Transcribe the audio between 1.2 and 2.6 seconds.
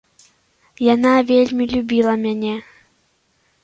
вельмі любіла мяне.